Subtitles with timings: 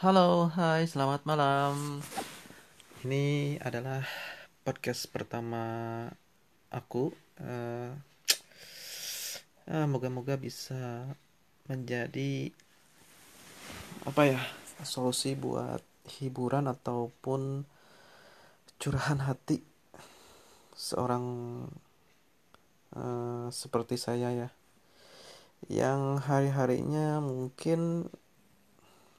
[0.00, 2.00] Halo, hai, selamat malam.
[3.04, 4.00] Ini adalah
[4.64, 5.60] podcast pertama
[6.72, 7.12] aku.
[7.36, 7.92] Uh,
[9.68, 11.04] uh, moga-moga bisa
[11.68, 12.48] menjadi
[14.08, 14.40] apa ya
[14.88, 15.84] solusi buat
[16.16, 17.68] hiburan ataupun
[18.80, 19.60] curahan hati
[20.80, 21.24] seorang
[22.96, 24.48] uh, seperti saya ya
[25.68, 28.08] yang hari-harinya mungkin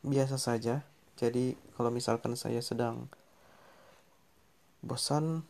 [0.01, 0.81] biasa saja.
[1.17, 3.09] Jadi kalau misalkan saya sedang
[4.81, 5.45] bosan,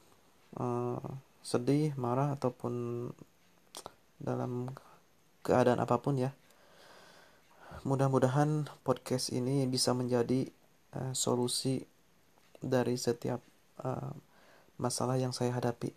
[0.60, 1.00] uh,
[1.40, 3.08] sedih, marah ataupun
[4.20, 4.76] dalam
[5.42, 6.36] keadaan apa pun ya,
[7.88, 10.52] mudah-mudahan podcast ini bisa menjadi
[11.00, 11.88] uh, solusi
[12.62, 13.42] dari setiap
[13.82, 14.14] uh,
[14.78, 15.96] masalah yang saya hadapi.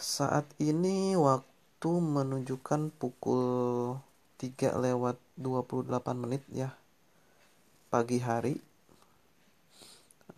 [0.00, 4.00] Saat ini waktu menunjukkan pukul
[4.40, 6.72] 3 lewat 28 menit ya
[7.92, 8.56] pagi hari.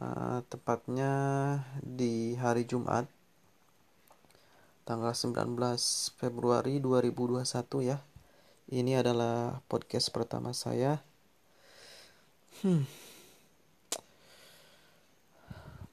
[0.03, 1.13] Uh, tepatnya
[1.79, 3.07] di hari Jumat
[4.83, 5.55] tanggal 19
[6.19, 7.47] Februari 2021
[7.87, 8.03] ya.
[8.67, 10.99] Ini adalah podcast pertama saya.
[12.67, 12.83] Hmm.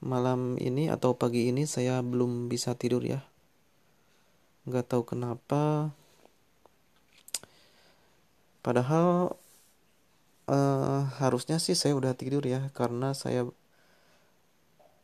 [0.00, 3.20] malam ini atau pagi ini saya belum bisa tidur ya.
[4.64, 5.92] Nggak tahu kenapa
[8.60, 9.36] Padahal
[10.50, 13.48] uh, harusnya sih saya udah tidur ya karena saya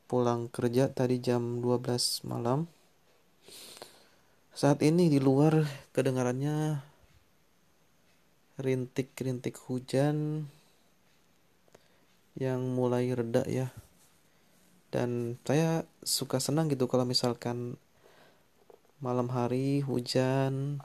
[0.06, 2.68] pulang kerja tadi jam 12 malam.
[4.56, 6.80] Saat ini di luar kedengarannya
[8.56, 10.48] rintik-rintik hujan
[12.36, 13.68] yang mulai reda ya.
[14.88, 17.76] Dan saya suka senang gitu kalau misalkan
[19.00, 20.80] malam hari hujan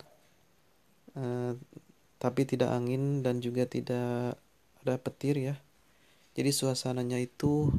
[1.15, 1.55] uh,
[2.21, 4.37] tapi tidak angin dan juga tidak
[4.85, 5.55] ada petir ya.
[6.37, 7.73] Jadi suasananya itu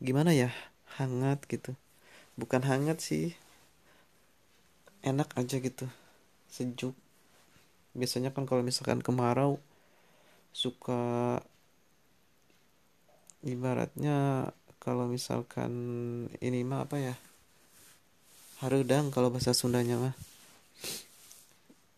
[0.00, 0.48] gimana ya?
[0.96, 1.76] Hangat gitu.
[2.40, 3.36] Bukan hangat sih.
[5.04, 5.84] Enak aja gitu.
[6.48, 6.96] Sejuk.
[7.92, 9.60] Biasanya kan kalau misalkan kemarau
[10.56, 11.44] suka
[13.44, 14.48] ibaratnya
[14.80, 15.72] kalau misalkan
[16.40, 17.14] ini mah apa ya?
[18.64, 20.31] Harudang kalau bahasa Sundanya mah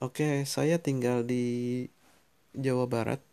[0.05, 1.45] Oke, saya tinggal di
[2.53, 3.25] Jawa Barat.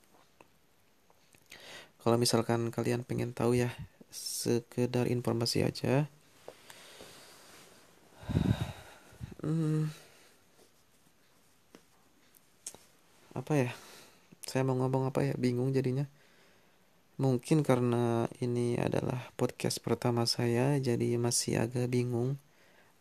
[2.00, 3.76] Kalau misalkan kalian pengen tahu ya,
[4.08, 6.08] sekedar informasi aja.
[9.44, 9.92] Hmm,
[13.36, 13.72] apa ya?
[14.48, 15.36] Saya mau ngomong apa ya?
[15.36, 16.08] Bingung jadinya.
[17.20, 22.40] Mungkin karena ini adalah podcast pertama saya, jadi masih agak bingung.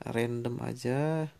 [0.03, 1.31] Random aja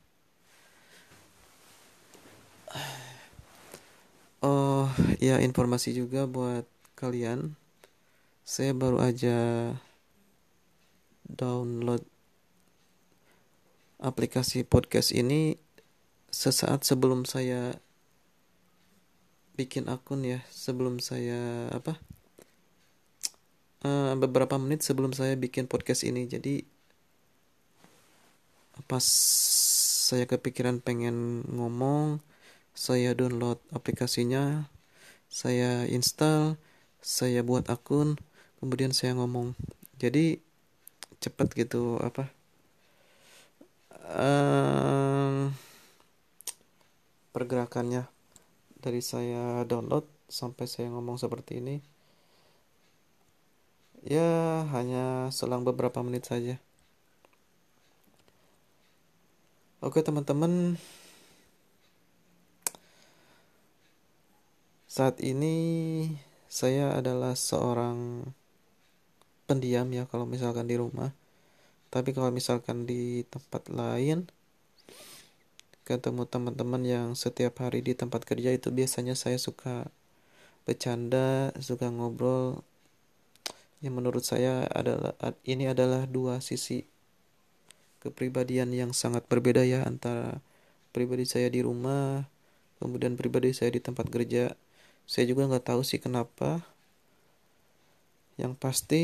[4.41, 4.89] Oh
[5.21, 6.65] ya informasi juga buat
[6.97, 7.59] kalian.
[8.41, 9.37] Saya baru aja
[11.29, 12.03] download
[14.01, 15.61] aplikasi podcast ini
[16.33, 17.77] sesaat sebelum saya
[19.61, 22.01] bikin akun ya, sebelum saya apa?
[23.85, 26.25] Uh, beberapa menit sebelum saya bikin podcast ini.
[26.25, 26.65] Jadi
[28.89, 29.05] pas
[30.11, 32.25] saya kepikiran pengen ngomong
[32.75, 34.69] saya download aplikasinya,
[35.31, 36.59] saya install,
[37.03, 38.17] saya buat akun,
[38.59, 39.55] kemudian saya ngomong.
[40.01, 40.41] Jadi
[41.21, 42.33] cepat gitu apa?
[44.11, 45.55] Um,
[47.31, 48.11] pergerakannya
[48.81, 51.79] dari saya download sampai saya ngomong seperti ini
[54.01, 56.57] ya hanya selang beberapa menit saja
[59.85, 60.81] oke teman-teman
[64.91, 65.55] Saat ini
[66.51, 68.27] saya adalah seorang
[69.47, 71.15] pendiam ya kalau misalkan di rumah.
[71.95, 74.27] Tapi kalau misalkan di tempat lain
[75.87, 79.87] ketemu teman-teman yang setiap hari di tempat kerja itu biasanya saya suka
[80.67, 82.67] bercanda, suka ngobrol.
[83.79, 85.15] Yang menurut saya adalah
[85.47, 86.83] ini adalah dua sisi
[88.03, 90.43] kepribadian yang sangat berbeda ya antara
[90.91, 92.27] pribadi saya di rumah,
[92.83, 94.59] kemudian pribadi saya di tempat kerja
[95.11, 96.63] saya juga nggak tahu sih kenapa.
[98.39, 99.03] Yang pasti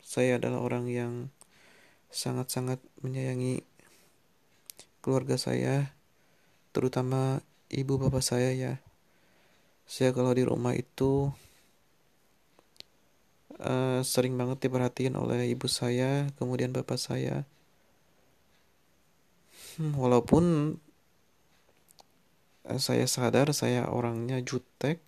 [0.00, 1.12] saya adalah orang yang
[2.08, 3.60] sangat-sangat menyayangi
[5.04, 5.92] keluarga saya
[6.72, 8.80] terutama ibu bapak saya ya.
[9.84, 11.28] Saya kalau di rumah itu
[13.60, 17.44] uh, sering banget diperhatiin oleh ibu saya kemudian bapak saya.
[19.76, 20.76] Hmm, walaupun
[22.66, 25.00] saya sadar saya orangnya jutek.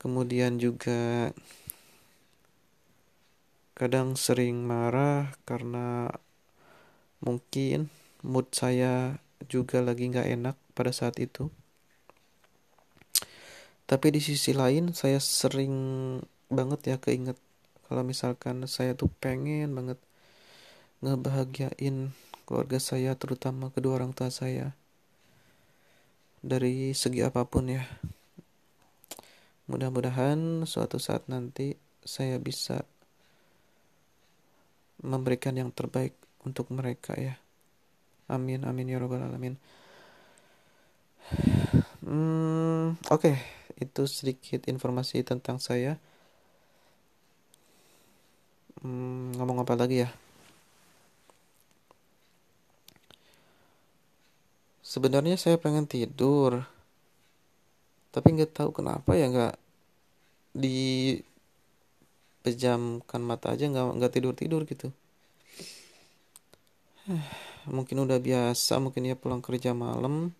[0.00, 1.34] Kemudian juga
[3.76, 6.08] kadang sering marah karena
[7.20, 11.48] mungkin mood saya juga lagi nggak enak pada saat itu.
[13.84, 15.74] Tapi di sisi lain saya sering
[16.46, 17.36] banget ya keinget
[17.90, 19.98] kalau misalkan saya tuh pengen banget
[21.02, 22.14] ngebahagiain
[22.46, 24.78] keluarga saya terutama kedua orang tua saya
[26.40, 27.84] dari segi apa pun ya.
[29.70, 32.82] Mudah-mudahan suatu saat nanti saya bisa
[35.00, 37.38] memberikan yang terbaik untuk mereka ya.
[38.26, 39.54] Amin amin ya robbal alamin.
[42.02, 43.20] Hmm, oke.
[43.22, 43.36] Okay.
[43.80, 45.96] itu sedikit informasi tentang saya.
[48.84, 50.12] Hmm, ngomong apa lagi ya
[54.90, 56.66] sebenarnya saya pengen tidur.
[58.10, 59.54] Tapi nggak tahu kenapa ya nggak
[60.50, 61.14] di
[62.42, 64.90] pejamkan mata aja nggak nggak tidur tidur gitu.
[67.76, 70.34] Mungkin udah biasa mungkin ya pulang kerja malam.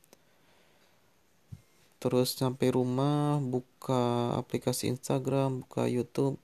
[2.01, 6.41] Terus sampai rumah buka aplikasi Instagram buka YouTube.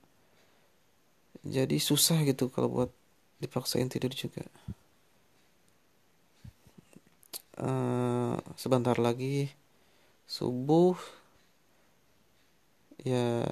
[1.43, 2.91] Jadi susah gitu kalau buat
[3.41, 4.45] dipaksain tidur juga
[7.61, 9.53] uh, sebentar lagi
[10.29, 10.97] subuh.
[13.05, 13.47] Ya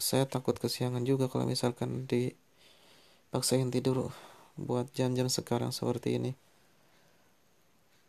[0.00, 4.10] saya takut kesiangan juga kalau misalkan dipaksain tidur
[4.56, 6.32] buat jam-jam sekarang seperti ini.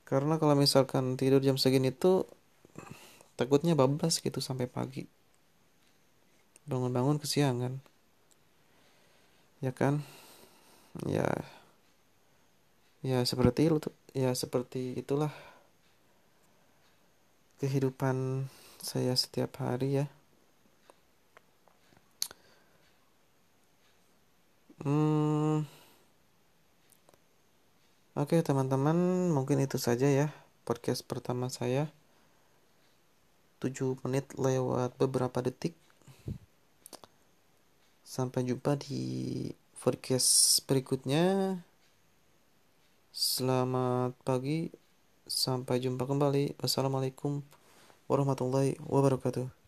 [0.07, 2.27] Karena kalau misalkan tidur jam segini tuh
[3.39, 5.07] takutnya bablas gitu sampai pagi.
[6.67, 7.79] Bangun-bangun kesiangan.
[9.63, 10.03] Ya kan?
[11.07, 11.27] Ya.
[13.01, 15.31] Ya seperti itu ya seperti itulah
[17.59, 18.47] kehidupan
[18.81, 20.05] saya setiap hari ya
[24.81, 25.69] Hmm.
[28.17, 30.33] Oke, teman-teman, mungkin itu saja ya
[30.65, 31.93] podcast pertama saya.
[33.61, 35.77] 7 menit lewat beberapa detik.
[38.01, 41.61] Sampai jumpa di podcast berikutnya.
[43.11, 44.71] Selamat pagi.
[45.27, 46.55] Sampai jumpa kembali.
[46.63, 47.43] Wassalamualaikum
[48.07, 49.60] warahmatullahi wabarakatuh.